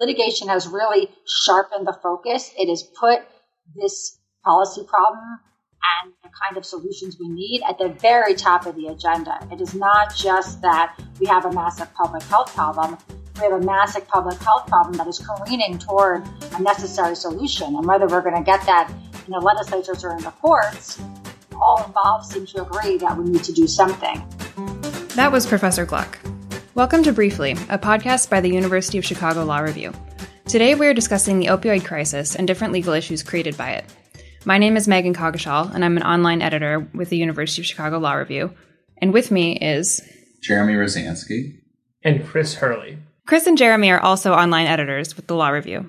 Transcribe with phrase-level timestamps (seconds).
[0.00, 2.52] litigation has really sharpened the focus.
[2.58, 3.20] It has put
[3.74, 5.40] this policy problem
[6.02, 9.38] and the kind of solutions we need at the very top of the agenda.
[9.52, 12.96] It is not just that we have a massive public health problem.
[13.36, 17.76] We have a massive public health problem that is careening toward a necessary solution.
[17.76, 18.90] And whether we're going to get that
[19.26, 21.00] in the legislatures or in the courts,
[21.52, 24.22] all involved seem to agree that we need to do something.
[25.16, 26.18] That was Professor Gluck.
[26.76, 29.94] Welcome to Briefly, a podcast by the University of Chicago Law Review.
[30.44, 33.86] Today we are discussing the opioid crisis and different legal issues created by it.
[34.44, 37.98] My name is Megan Coggeshall, and I'm an online editor with the University of Chicago
[37.98, 38.52] Law Review.
[38.98, 40.02] And with me is
[40.42, 41.62] Jeremy Rosansky
[42.04, 42.98] and Chris Hurley.
[43.26, 45.88] Chris and Jeremy are also online editors with the Law Review.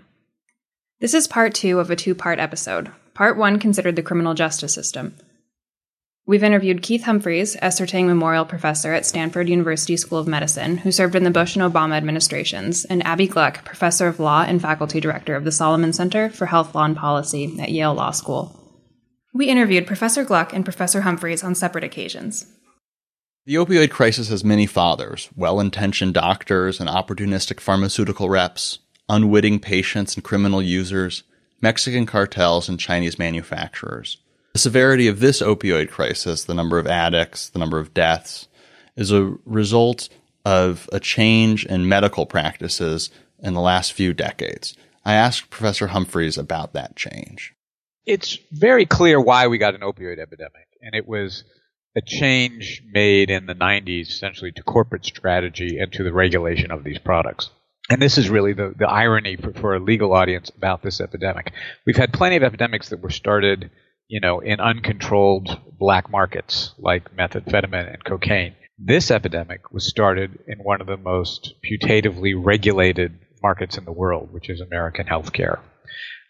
[1.01, 2.93] This is part two of a two part episode.
[3.13, 5.17] Part one considered the criminal justice system.
[6.27, 11.15] We've interviewed Keith Humphreys, Esther Memorial Professor at Stanford University School of Medicine, who served
[11.15, 15.35] in the Bush and Obama administrations, and Abbe Gluck, Professor of Law and Faculty Director
[15.35, 18.53] of the Solomon Center for Health Law and Policy at Yale Law School.
[19.33, 22.45] We interviewed Professor Gluck and Professor Humphreys on separate occasions.
[23.45, 30.15] The opioid crisis has many fathers well intentioned doctors and opportunistic pharmaceutical reps, unwitting patients
[30.15, 31.23] and criminal users,
[31.61, 34.17] Mexican cartels, and Chinese manufacturers.
[34.57, 38.47] The severity of this opioid crisis, the number of addicts, the number of deaths,
[38.95, 40.09] is a result
[40.45, 44.75] of a change in medical practices in the last few decades.
[45.05, 47.53] I asked Professor Humphreys about that change.
[48.07, 51.43] It's very clear why we got an opioid epidemic, and it was
[51.95, 56.83] a change made in the 90s essentially to corporate strategy and to the regulation of
[56.83, 57.51] these products.
[57.91, 61.53] And this is really the, the irony for, for a legal audience about this epidemic.
[61.85, 63.69] We've had plenty of epidemics that were started
[64.07, 68.55] you know, in uncontrolled black markets like methamphetamine and cocaine.
[68.79, 74.31] This epidemic was started in one of the most putatively regulated markets in the world,
[74.31, 75.59] which is American healthcare.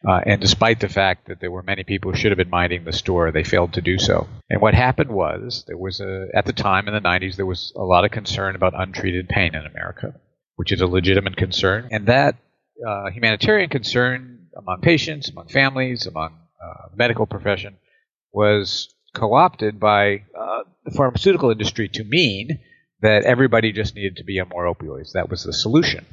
[0.08, 2.83] Uh, and despite the fact that there were many people who should have been minding
[2.83, 4.28] the store, they failed to do so.
[4.50, 7.73] And what happened was there was a, at the time in the 90s, there was
[7.76, 10.14] a lot of concern about untreated pain in America,
[10.55, 11.87] which is a legitimate concern.
[11.92, 12.36] And that
[12.87, 17.78] uh, humanitarian concern among patients, among families, among uh, medical profession
[18.32, 22.60] was co-opted by uh, the pharmaceutical industry to mean
[23.02, 25.14] that everybody just needed to be on more opioids.
[25.14, 26.06] That was the solution.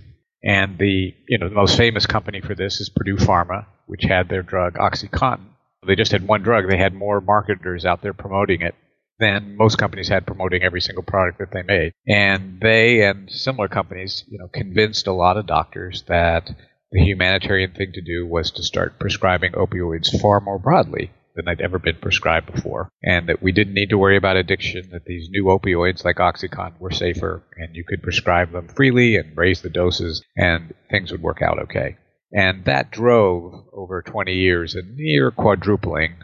[0.43, 4.29] And the you know the most famous company for this is Purdue Pharma, which had
[4.29, 5.47] their drug OxyContin.
[5.87, 6.69] They just had one drug.
[6.69, 8.75] They had more marketers out there promoting it
[9.19, 11.93] than most companies had promoting every single product that they made.
[12.07, 16.51] And they and similar companies, you know, convinced a lot of doctors that
[16.95, 21.61] the humanitarian thing to do was to start prescribing opioids far more broadly than they'd
[21.61, 25.29] ever been prescribed before, and that we didn't need to worry about addiction, that these
[25.29, 29.71] new opioids like Oxycontin were safer, and you could prescribe them freely and raise the
[29.71, 31.97] doses, and things would work out okay.
[32.33, 36.15] And that drove, over 20 years, a near quadrupling,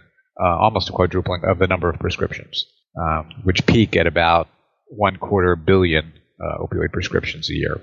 [0.41, 2.65] uh, almost a quadrupling of the number of prescriptions,
[2.97, 4.47] um, which peak at about
[4.87, 7.81] one quarter billion uh, opioid prescriptions a year.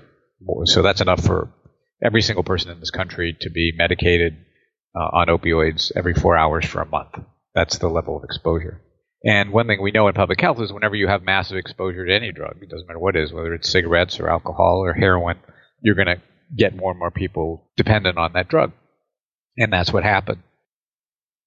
[0.64, 1.52] So that's enough for
[2.02, 4.36] every single person in this country to be medicated
[4.94, 7.14] uh, on opioids every four hours for a month.
[7.54, 8.80] That's the level of exposure.
[9.24, 12.14] And one thing we know in public health is whenever you have massive exposure to
[12.14, 15.38] any drug, it doesn't matter what it is, whether it's cigarettes or alcohol or heroin,
[15.80, 16.22] you're going to
[16.56, 18.72] get more and more people dependent on that drug.
[19.56, 20.42] And that's what happened.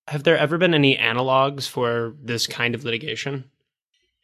[0.07, 3.45] Have there ever been any analogs for this kind of litigation?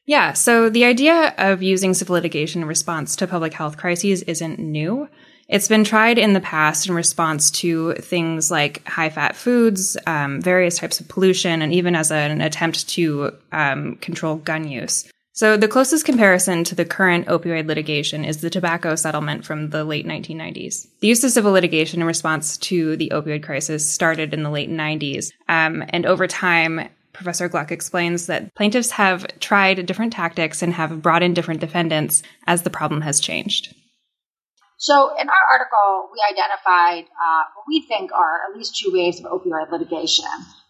[0.05, 4.59] Yeah, so the idea of using civil litigation in response to public health crises isn't
[4.59, 5.07] new.
[5.47, 10.41] It's been tried in the past in response to things like high fat foods, um,
[10.41, 15.09] various types of pollution, and even as an attempt to um, control gun use.
[15.31, 19.83] So, the closest comparison to the current opioid litigation is the tobacco settlement from the
[19.83, 20.87] late 1990s.
[20.99, 24.69] The use of civil litigation in response to the opioid crisis started in the late
[24.69, 30.73] 90s, um, and over time, Professor Gluck explains that plaintiffs have tried different tactics and
[30.73, 33.73] have brought in different defendants as the problem has changed.
[34.79, 39.19] So, in our article, we identified uh, what we think are at least two waves
[39.19, 40.25] of opioid litigation.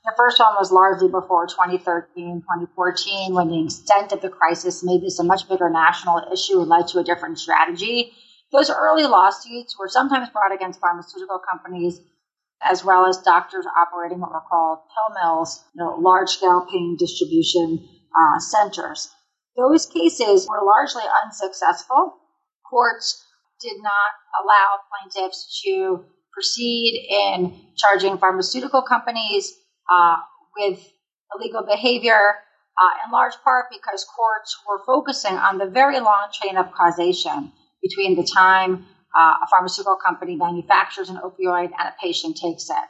[0.05, 5.01] The first one was largely before 2013, 2014, when the extent of the crisis made
[5.01, 8.13] this a much bigger national issue and led to a different strategy.
[8.53, 11.99] Those early lawsuits were sometimes brought against pharmaceutical companies
[12.63, 16.95] as well as doctors operating what were called pill mills, you know, large scale pain
[16.97, 17.85] distribution
[18.17, 19.09] uh, centers.
[19.57, 22.15] Those cases were largely unsuccessful.
[22.69, 23.26] Courts
[23.61, 24.11] did not
[24.43, 29.53] allow plaintiffs to proceed in charging pharmaceutical companies
[29.91, 30.17] uh,
[30.57, 30.79] with
[31.35, 32.35] illegal behavior,
[32.79, 37.51] uh, in large part because courts were focusing on the very long chain of causation
[37.81, 38.85] between the time
[39.17, 42.85] uh, a pharmaceutical company manufactures an opioid and a patient takes it.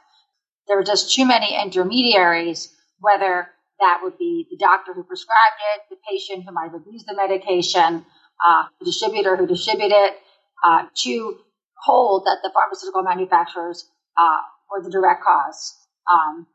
[0.68, 3.48] There are just too many intermediaries, whether
[3.80, 7.16] that would be the doctor who prescribed it, the patient who might have abused the
[7.16, 8.06] medication,
[8.46, 10.18] uh, the distributor who distributed it,
[10.65, 11.38] uh, to
[11.83, 15.75] hold that the pharmaceutical manufacturers uh, were the direct cause
[16.12, 16.48] um,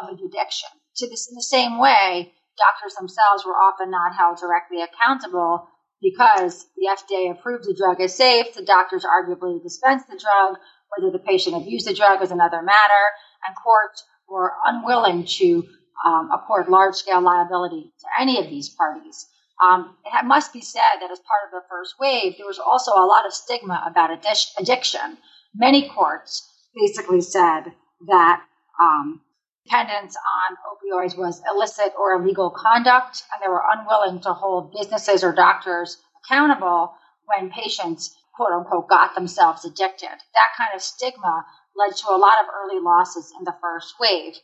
[0.00, 0.68] of the addiction.
[0.96, 5.68] To this, in the same way, doctors themselves were often not held directly accountable
[6.00, 8.54] because the FDA approved the drug as safe.
[8.54, 10.58] The doctors arguably dispensed the drug.
[10.96, 13.04] Whether the patient abused the drug is another matter,
[13.46, 15.64] and courts were unwilling to
[16.06, 19.26] um, accord large scale liability to any of these parties.
[19.62, 22.92] Um, it must be said that as part of the first wave, there was also
[22.92, 24.10] a lot of stigma about
[24.58, 25.18] addiction.
[25.54, 27.72] Many courts basically said
[28.06, 28.42] that
[28.80, 29.20] um,
[29.64, 35.22] dependence on opioids was illicit or illegal conduct, and they were unwilling to hold businesses
[35.22, 36.94] or doctors accountable
[37.26, 40.08] when patients, quote unquote, got themselves addicted.
[40.08, 41.46] That kind of stigma
[41.76, 44.34] led to a lot of early losses in the first wave.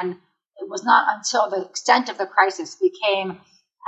[0.00, 0.16] And
[0.58, 3.40] it was not until the extent of the crisis became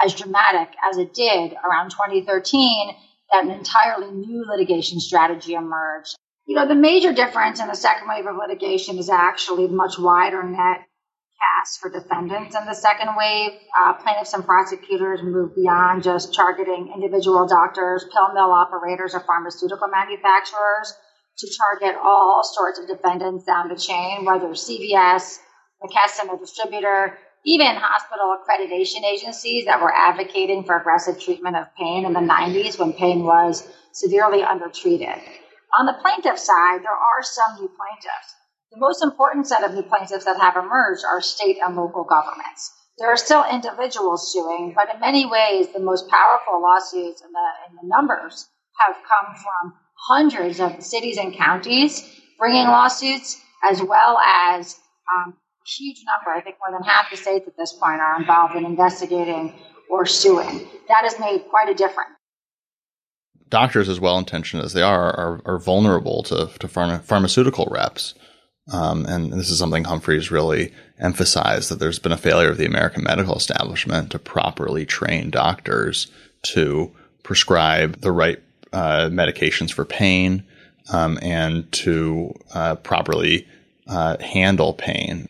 [0.02, 2.96] as dramatic as it did around 2013
[3.32, 6.16] that an entirely new litigation strategy emerged.
[6.46, 10.42] You know, the major difference in the second wave of litigation is actually much wider
[10.42, 10.86] net
[11.40, 12.54] cast for defendants.
[12.54, 18.32] In the second wave, uh, plaintiffs and prosecutors moved beyond just targeting individual doctors, pill
[18.34, 20.94] mill operators, or pharmaceutical manufacturers
[21.38, 25.38] to target all sorts of defendants down the chain, whether CVS,
[25.82, 32.04] McKesson, a distributor, even hospital accreditation agencies that were advocating for aggressive treatment of pain
[32.04, 35.20] in the 90s when pain was severely undertreated.
[35.78, 38.34] On the plaintiff side, there are some new plaintiffs.
[38.72, 42.72] The most important set of new plaintiffs that have emerged are state and local governments.
[42.98, 47.48] There are still individuals suing, but in many ways, the most powerful lawsuits in the,
[47.68, 48.48] in the numbers
[48.80, 54.76] have come from hundreds of cities and counties bringing lawsuits, as well as
[55.12, 55.34] um,
[55.66, 58.64] huge number, I think more than half the states at this point are involved in
[58.64, 59.54] investigating
[59.90, 60.66] or suing.
[60.88, 62.10] That has made quite a difference.
[63.48, 68.14] Doctors, as well intentioned as they are, are, are vulnerable to, to pharma, pharmaceutical reps.
[68.72, 72.64] Um, and this is something Humphreys really emphasized that there's been a failure of the
[72.64, 76.10] American medical establishment to properly train doctors
[76.42, 76.90] to
[77.22, 80.42] prescribe the right uh, medications for pain
[80.92, 83.46] um, and to uh, properly
[83.86, 85.26] uh, handle pain.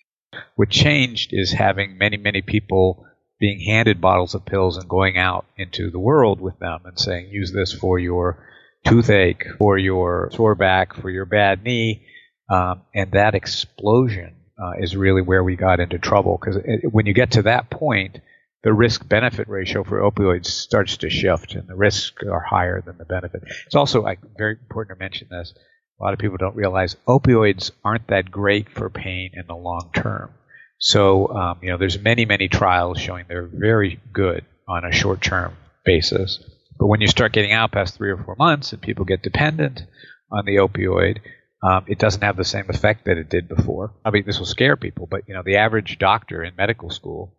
[0.56, 3.06] What changed is having many, many people
[3.41, 7.29] being handed bottles of pills and going out into the world with them and saying,
[7.31, 8.46] use this for your
[8.85, 12.06] toothache, for your sore back, for your bad knee.
[12.49, 17.14] Um, and that explosion uh, is really where we got into trouble because when you
[17.14, 18.20] get to that point,
[18.62, 22.96] the risk benefit ratio for opioids starts to shift and the risks are higher than
[22.96, 23.43] the benefit.
[23.67, 24.06] It's also
[24.38, 25.55] very important to mention this
[26.00, 29.91] a lot of people don't realize opioids aren't that great for pain in the long
[29.94, 30.32] term.
[30.79, 35.23] So, um, you know, there's many, many trials showing they're very good on a short
[35.23, 36.41] term basis.
[36.79, 39.82] But when you start getting out past three or four months and people get dependent
[40.31, 41.19] on the opioid,
[41.62, 43.94] um, it doesn't have the same effect that it did before.
[44.05, 47.37] I mean, this will scare people, but you know, the average doctor in medical school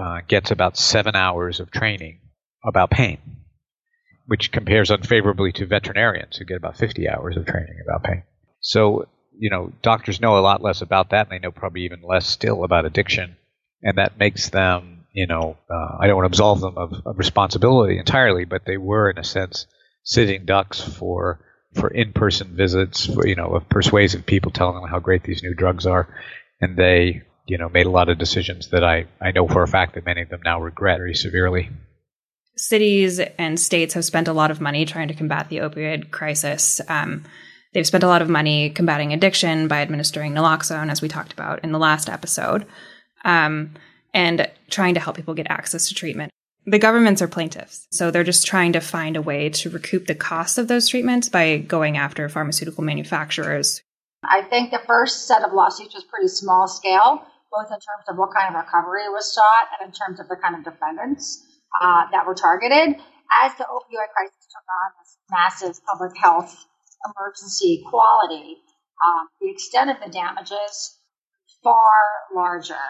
[0.00, 2.20] uh, gets about seven hours of training
[2.66, 3.43] about pain
[4.26, 8.22] which compares unfavorably to veterinarians who get about 50 hours of training about pain.
[8.60, 12.02] So, you know, doctors know a lot less about that, and they know probably even
[12.02, 13.36] less still about addiction,
[13.82, 17.18] and that makes them, you know, uh, I don't want to absolve them of, of
[17.18, 19.66] responsibility entirely, but they were, in a sense,
[20.02, 21.40] sitting ducks for
[21.74, 25.54] for in-person visits, for, you know, of persuasive people telling them how great these new
[25.54, 26.08] drugs are,
[26.60, 29.68] and they, you know, made a lot of decisions that I I know for a
[29.68, 31.68] fact that many of them now regret very severely
[32.56, 36.80] cities and states have spent a lot of money trying to combat the opioid crisis.
[36.88, 37.24] Um,
[37.72, 41.62] they've spent a lot of money combating addiction by administering naloxone, as we talked about
[41.64, 42.66] in the last episode,
[43.24, 43.74] um,
[44.12, 46.30] and trying to help people get access to treatment.
[46.66, 50.14] The governments are plaintiffs, so they're just trying to find a way to recoup the
[50.14, 53.82] cost of those treatments by going after pharmaceutical manufacturers.
[54.22, 58.16] I think the first set of lawsuits was pretty small scale, both in terms of
[58.16, 61.44] what kind of recovery was sought and in terms of the kind of defendants
[61.80, 62.96] uh, that were targeted.
[63.42, 66.54] As the opioid crisis took on this massive public health
[67.04, 68.56] emergency quality,
[69.02, 70.98] um, the extent of the damages
[71.62, 71.92] far
[72.34, 72.84] larger.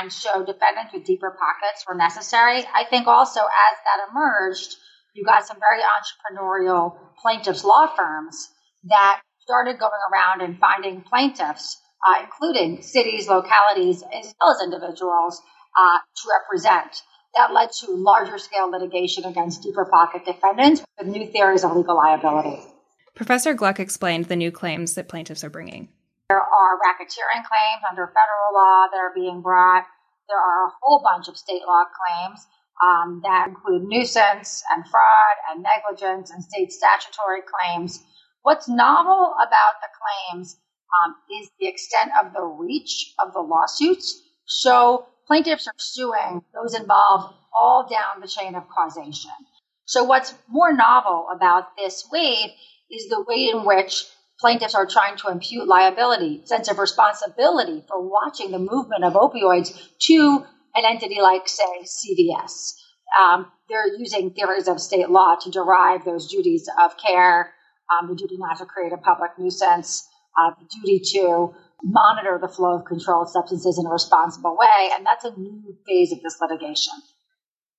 [0.00, 2.64] And so defendants with deeper pockets were necessary.
[2.74, 4.74] I think also as that emerged,
[5.14, 8.48] you got some very entrepreneurial plaintiffs' law firms
[8.84, 11.76] that started going around and finding plaintiffs,
[12.06, 15.40] uh, including cities, localities, as well as individuals,
[15.78, 17.02] uh, to represent
[17.34, 21.96] that led to larger scale litigation against deeper pocket defendants with new theories of legal
[21.96, 22.60] liability.
[23.14, 25.88] Professor Gluck explained the new claims that plaintiffs are bringing.
[26.28, 29.84] There are racketeering claims under federal law that are being brought.
[30.28, 32.46] There are a whole bunch of state law claims
[32.82, 38.02] um, that include nuisance and fraud and negligence and state statutory claims.
[38.42, 39.88] What's novel about the
[40.30, 40.56] claims
[41.04, 44.22] um, is the extent of the reach of the lawsuits.
[44.46, 49.30] So plaintiffs are suing those involved all down the chain of causation.
[49.84, 52.50] So what's more novel about this wave
[52.90, 54.06] is the way in which
[54.40, 59.70] plaintiffs are trying to impute liability, sense of responsibility for watching the movement of opioids
[60.00, 60.44] to
[60.74, 62.72] an entity like, say, CVS.
[63.22, 67.52] Um, they're using theories of state law to derive those duties of care,
[67.92, 72.48] um, the duty not to create a public nuisance, uh, the duty to monitor the
[72.48, 74.90] flow of controlled substances in a responsible way.
[74.94, 76.94] And that's a new phase of this litigation.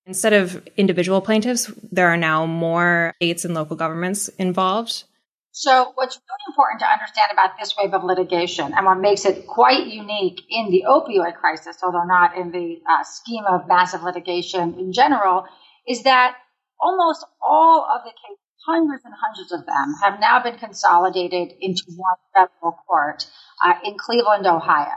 [0.06, 5.04] Instead of individual plaintiffs, there are now more states and local governments involved.
[5.54, 9.46] So, what's really important to understand about this wave of litigation and what makes it
[9.46, 14.74] quite unique in the opioid crisis, although not in the uh, scheme of massive litigation
[14.78, 15.44] in general,
[15.86, 16.36] is that
[16.80, 21.84] almost all of the cases, hundreds and hundreds of them, have now been consolidated into
[21.96, 23.26] one federal court
[23.64, 24.96] uh, in Cleveland, Ohio.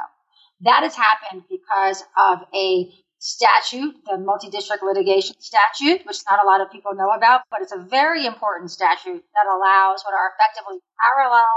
[0.62, 6.62] That has happened because of a statute, the multi-district litigation statute, which not a lot
[6.62, 10.80] of people know about, but it's a very important statute that allows what are effectively
[11.02, 11.48] parallel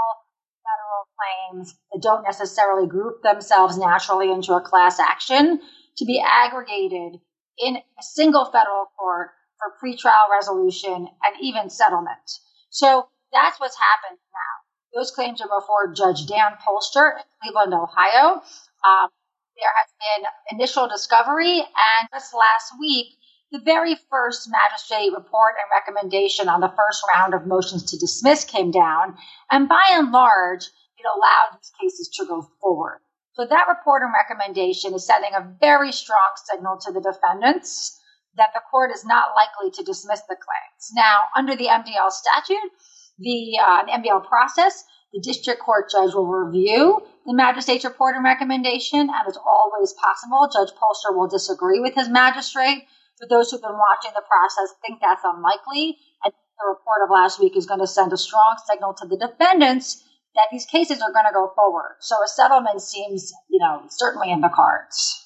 [0.65, 5.59] federal claims that don't necessarily group themselves naturally into a class action
[5.97, 7.19] to be aggregated
[7.57, 12.39] in a single federal court for pretrial resolution and even settlement.
[12.69, 14.99] So that's what's happened now.
[14.99, 18.41] Those claims are before Judge Dan Polster in Cleveland, Ohio.
[18.81, 19.09] Um,
[19.55, 23.07] there has been initial discovery, and just last week,
[23.51, 28.45] the very first magistrate report and recommendation on the first round of motions to dismiss
[28.45, 29.17] came down,
[29.51, 30.65] and by and large,
[30.97, 32.99] it allowed these cases to go forward.
[33.33, 37.98] So that report and recommendation is sending a very strong signal to the defendants
[38.39, 40.91] that the court is not likely to dismiss the claims.
[40.95, 42.71] Now, under the MDL statute,
[43.19, 49.01] the uh, MDL process, the district court judge will review the magistrate's report and recommendation,
[49.01, 52.87] and it's always possible Judge Polster will disagree with his magistrate.
[53.19, 55.97] But those who've been watching the process think that's unlikely.
[56.23, 59.17] And the report of last week is going to send a strong signal to the
[59.17, 60.03] defendants
[60.35, 61.97] that these cases are going to go forward.
[61.99, 65.25] So a settlement seems, you know, certainly in the cards.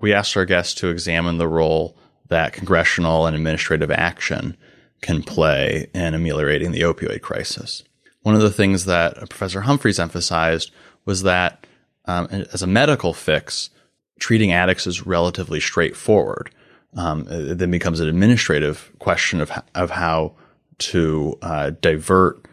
[0.00, 1.96] We asked our guests to examine the role
[2.28, 4.56] that congressional and administrative action
[5.00, 7.82] can play in ameliorating the opioid crisis.
[8.22, 10.70] One of the things that Professor Humphreys emphasized
[11.04, 11.66] was that
[12.06, 13.70] um, as a medical fix,
[14.18, 16.50] treating addicts is relatively straightforward.
[16.94, 20.34] Um, it then becomes an administrative question of of how
[20.78, 22.44] to uh, divert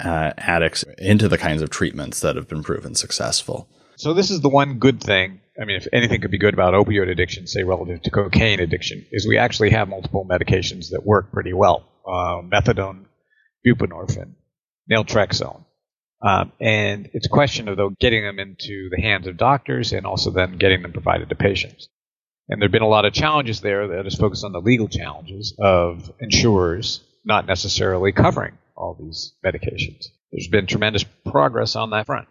[0.00, 3.68] uh, addicts into the kinds of treatments that have been proven successful.
[3.96, 5.40] So this is the one good thing.
[5.60, 9.04] I mean, if anything could be good about opioid addiction, say relative to cocaine addiction,
[9.10, 13.06] is we actually have multiple medications that work pretty well: uh, methadone,
[13.66, 14.34] buprenorphine,
[14.90, 15.64] naltrexone.
[16.20, 20.04] Um, and it's a question of though getting them into the hands of doctors and
[20.04, 21.88] also then getting them provided to patients.
[22.48, 24.88] And there have been a lot of challenges there that is focused on the legal
[24.88, 30.06] challenges of insurers not necessarily covering all these medications.
[30.32, 32.28] There's been tremendous progress on that front.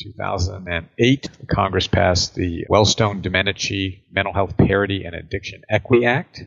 [0.00, 6.44] In 2008, Congress passed the Wellstone Domenici Mental Health Parity and Addiction Equity Act,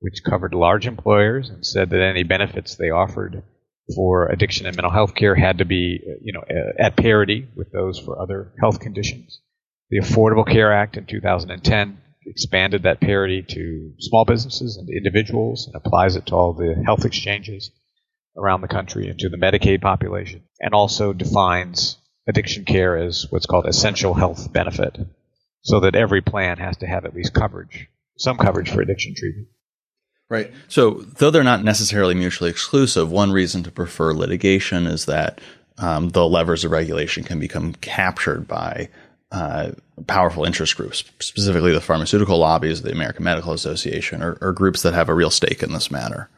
[0.00, 3.42] which covered large employers and said that any benefits they offered
[3.94, 6.44] for addiction and mental health care had to be, you know,
[6.78, 9.40] at parity with those for other health conditions.
[9.88, 15.74] The Affordable Care Act in 2010 expanded that parity to small businesses and individuals and
[15.74, 17.70] applies it to all the health exchanges
[18.36, 21.96] around the country and to the Medicaid population, and also defines
[22.30, 24.96] addiction care as what's called essential health benefit,
[25.62, 29.48] so that every plan has to have at least coverage, some coverage for addiction treatment.
[30.30, 30.52] Right.
[30.68, 35.40] So, though they're not necessarily mutually exclusive, one reason to prefer litigation is that
[35.76, 38.88] um, the levers of regulation can become captured by
[39.32, 39.72] uh,
[40.06, 44.94] powerful interest groups, specifically the pharmaceutical lobbies, the American Medical Association, or, or groups that
[44.94, 46.28] have a real stake in this matter.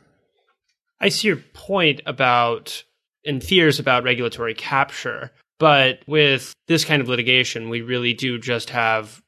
[1.00, 2.84] I see your point about
[3.24, 5.30] and fears about regulatory capture,
[5.62, 9.22] but with this kind of litigation, we really do just have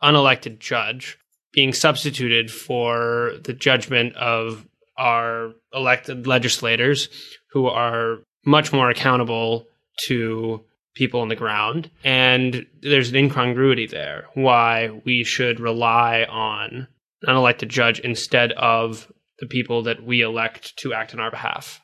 [0.00, 1.18] unelected judge
[1.52, 4.64] being substituted for the judgment of
[4.96, 7.08] our elected legislators
[7.50, 9.66] who are much more accountable
[10.04, 11.90] to people on the ground.
[12.04, 16.86] And there's an incongruity there why we should rely on
[17.22, 21.80] an elected judge instead of the people that we elect to act on our behalf.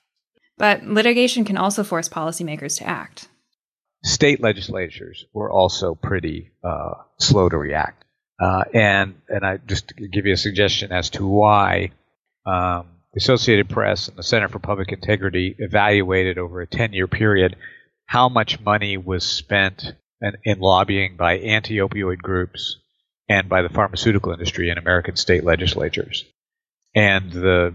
[0.58, 3.26] But litigation can also force policymakers to act.
[4.05, 8.05] State legislatures were also pretty uh, slow to react.
[8.41, 11.93] Uh, and and I just give you a suggestion as to why
[12.45, 17.07] um, the Associated Press and the Center for Public Integrity evaluated over a 10 year
[17.07, 17.57] period
[18.05, 22.76] how much money was spent in, in lobbying by anti opioid groups
[23.29, 26.25] and by the pharmaceutical industry in American state legislatures.
[26.95, 27.75] And the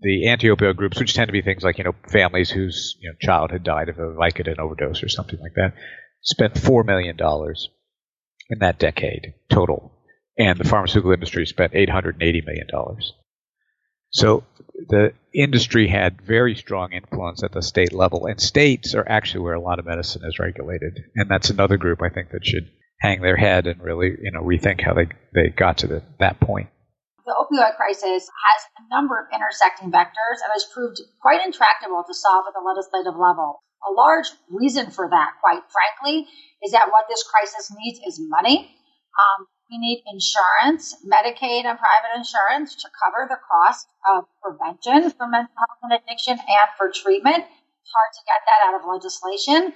[0.00, 3.16] the anti-opioid groups, which tend to be things like you know families whose you know,
[3.20, 5.74] child had died of a Vicodin overdose or something like that,
[6.22, 7.68] spent four million dollars
[8.48, 9.92] in that decade total,
[10.38, 13.12] and the pharmaceutical industry spent eight hundred and eighty million dollars.
[14.10, 14.44] So
[14.88, 19.54] the industry had very strong influence at the state level, and states are actually where
[19.54, 23.22] a lot of medicine is regulated, and that's another group I think that should hang
[23.22, 26.68] their head and really you know rethink how they they got to the, that point
[27.30, 32.10] the opioid crisis has a number of intersecting vectors and has proved quite intractable to
[32.10, 33.62] solve at the legislative level.
[33.86, 36.26] A large reason for that, quite frankly,
[36.66, 38.74] is that what this crisis needs is money.
[39.14, 45.30] Um, we need insurance, Medicaid and private insurance to cover the cost of prevention for
[45.30, 47.46] mental health and addiction and for treatment.
[47.46, 49.72] It's hard to get that out of legislation.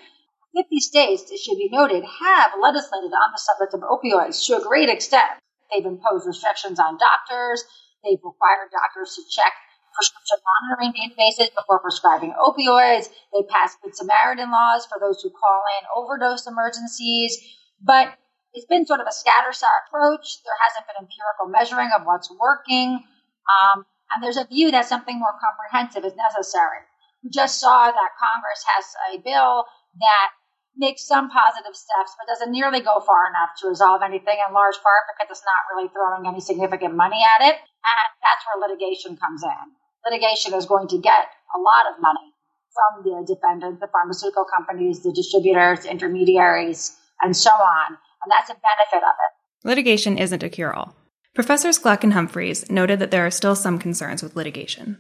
[0.59, 4.63] 50 states, it should be noted, have legislated on the subject of opioids to a
[4.67, 5.31] great extent.
[5.71, 7.65] They've imposed restrictions on doctors.
[8.05, 9.53] They've required doctors to check
[9.95, 13.09] prescription monitoring databases before prescribing opioids.
[13.33, 17.39] They passed Good Samaritan laws for those who call in overdose emergencies.
[17.81, 18.15] But
[18.53, 20.43] it's been sort of a scattershot approach.
[20.43, 23.03] There hasn't been empirical measuring of what's working.
[23.47, 26.87] Um, and there's a view that something more comprehensive is necessary.
[27.23, 29.65] We just saw that Congress has a bill
[29.99, 30.29] that
[30.77, 34.77] makes some positive steps, but doesn't nearly go far enough to resolve anything in large
[34.83, 37.57] part because it's not really throwing any significant money at it.
[37.57, 39.65] And that's where litigation comes in.
[40.05, 42.35] Litigation is going to get a lot of money
[42.75, 47.95] from the defendants, the pharmaceutical companies, the distributors, intermediaries, and so on.
[47.95, 49.67] And that's a benefit of it.
[49.67, 50.97] Litigation isn't a cure all.
[51.35, 54.99] Professors Gluck and Humphreys noted that there are still some concerns with litigation.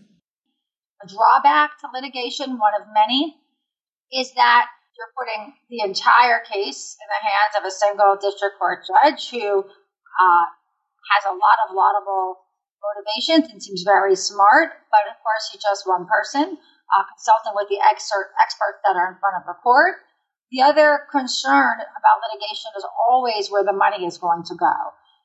[1.02, 3.37] A drawback to litigation, one of many,
[4.12, 8.87] is that you're putting the entire case in the hands of a single district court
[8.87, 10.44] judge who uh,
[11.11, 12.46] has a lot of laudable
[12.78, 17.66] motivations and seems very smart, but of course he's just one person, uh, consulting with
[17.68, 19.98] the expert, experts that are in front of the court.
[20.52, 24.74] The other concern about litigation is always where the money is going to go.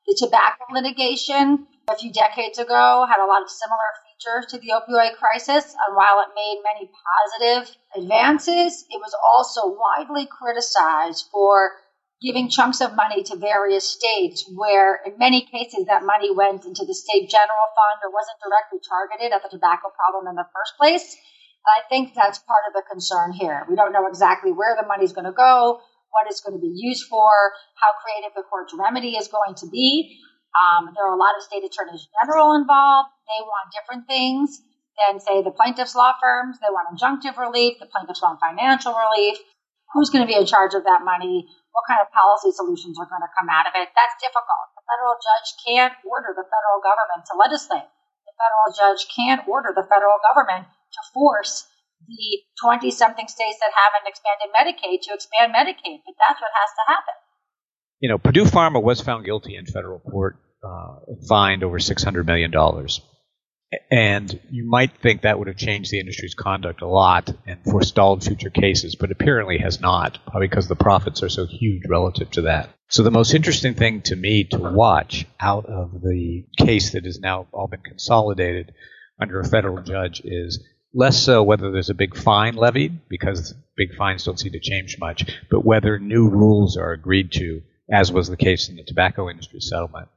[0.08, 5.16] The tobacco litigation a few decades ago had a lot of similar to the opioid
[5.16, 11.72] crisis, and while it made many positive advances, it was also widely criticized for
[12.20, 16.84] giving chunks of money to various states where in many cases that money went into
[16.84, 20.76] the state general fund or wasn't directly targeted at the tobacco problem in the first
[20.76, 21.16] place.
[21.64, 23.64] And I think that's part of the concern here.
[23.70, 25.80] We don't know exactly where the money is going to go,
[26.12, 29.66] what it's going to be used for, how creative the court's remedy is going to
[29.72, 30.20] be.
[30.50, 33.14] Um, there are a lot of state attorneys general involved.
[33.30, 34.58] They want different things
[34.98, 36.58] than, say, the plaintiff's law firms.
[36.58, 37.78] They want injunctive relief.
[37.78, 39.38] The plaintiffs want financial relief.
[39.94, 41.46] Who's going to be in charge of that money?
[41.70, 43.90] What kind of policy solutions are going to come out of it?
[43.94, 44.74] That's difficult.
[44.74, 47.86] The federal judge can't order the federal government to legislate.
[48.26, 51.66] The federal judge can't order the federal government to force
[52.06, 56.02] the 20 something states that haven't expanded Medicaid to expand Medicaid.
[56.02, 57.19] But that's what has to happen
[58.00, 60.96] you know, Purdue Pharma was found guilty in federal court, uh,
[61.28, 62.52] fined over $600 million.
[63.90, 68.24] And you might think that would have changed the industry's conduct a lot and forestalled
[68.24, 72.42] future cases, but apparently has not, probably because the profits are so huge relative to
[72.42, 72.70] that.
[72.88, 77.20] So the most interesting thing to me to watch out of the case that has
[77.20, 78.72] now all been consolidated
[79.20, 83.94] under a federal judge is less so whether there's a big fine levied, because big
[83.94, 88.28] fines don't seem to change much, but whether new rules are agreed to as was
[88.28, 90.08] the case in the tobacco industry settlement.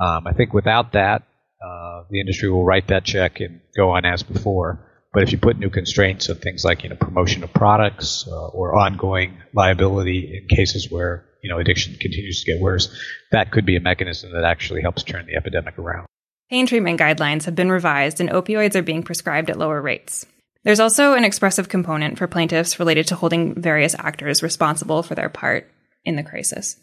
[0.00, 1.22] Um, I think without that,
[1.64, 4.90] uh, the industry will write that check and go on as before.
[5.12, 8.48] But if you put new constraints on things like you know promotion of products uh,
[8.48, 12.88] or ongoing liability in cases where you know addiction continues to get worse,
[13.30, 16.06] that could be a mechanism that actually helps turn the epidemic around.
[16.50, 20.26] Pain treatment guidelines have been revised and opioids are being prescribed at lower rates.
[20.64, 25.28] There's also an expressive component for plaintiffs related to holding various actors responsible for their
[25.28, 25.70] part
[26.04, 26.76] in the crisis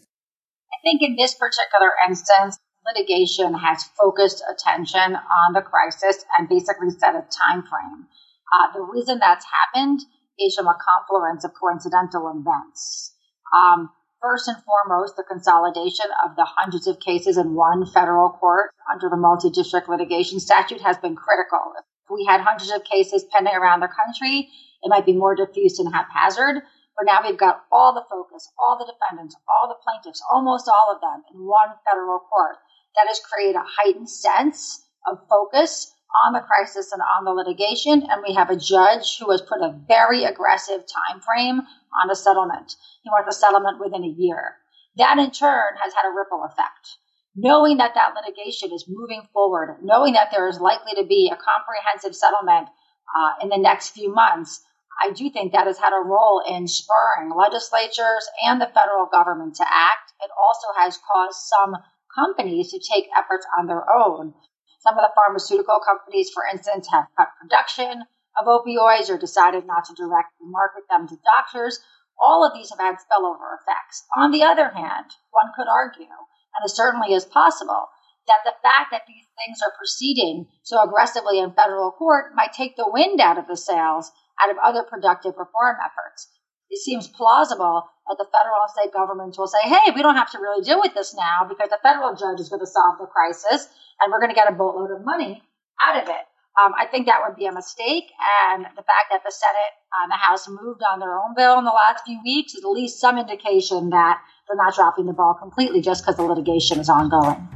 [0.82, 7.14] think in this particular instance, litigation has focused attention on the crisis and basically set
[7.14, 8.06] a time frame.
[8.52, 10.00] Uh, the reason that's happened
[10.38, 13.14] is from a confluence of coincidental events.
[13.56, 13.90] Um,
[14.20, 19.08] first and foremost, the consolidation of the hundreds of cases in one federal court under
[19.08, 21.72] the multi district litigation statute has been critical.
[21.78, 24.48] If we had hundreds of cases pending around the country,
[24.82, 26.62] it might be more diffuse and haphazard.
[27.04, 31.00] Now we've got all the focus, all the defendants, all the plaintiffs, almost all of
[31.00, 32.56] them in one federal court.
[32.94, 35.94] That has created a heightened sense of focus
[36.26, 38.02] on the crisis and on the litigation.
[38.08, 41.60] And we have a judge who has put a very aggressive time frame
[42.02, 42.76] on a settlement.
[43.02, 44.56] He wants a settlement within a year.
[44.96, 46.98] That in turn has had a ripple effect.
[47.34, 51.36] Knowing that that litigation is moving forward, knowing that there is likely to be a
[51.36, 52.68] comprehensive settlement
[53.16, 54.62] uh, in the next few months,
[55.02, 59.56] I do think that has had a role in spurring legislatures and the federal government
[59.56, 60.14] to act.
[60.22, 61.82] It also has caused some
[62.14, 64.34] companies to take efforts on their own.
[64.78, 68.04] Some of the pharmaceutical companies, for instance, have cut production
[68.38, 71.80] of opioids or decided not to directly market them to doctors.
[72.22, 74.06] All of these have had spillover effects.
[74.16, 76.14] On the other hand, one could argue,
[76.54, 77.88] and it certainly is possible,
[78.28, 82.76] that the fact that these things are proceeding so aggressively in federal court might take
[82.76, 86.28] the wind out of the sails out of other productive reform efforts.
[86.70, 90.30] It seems plausible that the federal and state governments will say, hey, we don't have
[90.32, 93.06] to really deal with this now because the federal judge is going to solve the
[93.06, 93.68] crisis
[94.00, 95.42] and we're going to get a boatload of money
[95.84, 96.24] out of it.
[96.60, 98.12] Um, I think that would be a mistake.
[98.48, 101.64] And the fact that the Senate and the House moved on their own bill in
[101.64, 105.34] the last few weeks is at least some indication that they're not dropping the ball
[105.34, 107.48] completely just because the litigation is ongoing.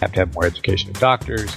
[0.00, 1.56] Have to have more education of doctors,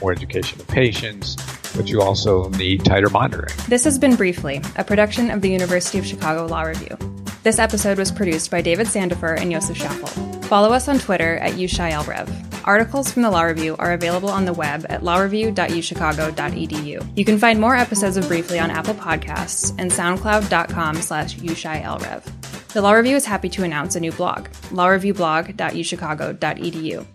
[0.00, 1.36] more education of patients,
[1.76, 3.52] but you also need tighter monitoring.
[3.68, 6.96] This has been Briefly, a production of the University of Chicago Law Review.
[7.42, 10.08] This episode was produced by David Sandifer and Yosef Schaffel.
[10.42, 12.64] Follow us on Twitter at UChiLRev.
[12.64, 17.12] Articles from the Law Review are available on the web at lawreview.uchicago.edu.
[17.16, 22.68] You can find more episodes of Briefly on Apple Podcasts and soundcloud.com slash uchilrev.
[22.68, 27.06] The Law Review is happy to announce a new blog, lawreviewblog.uchicago.edu.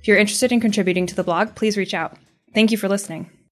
[0.00, 2.16] If you're interested in contributing to the blog, please reach out.
[2.52, 3.30] Thank you for listening.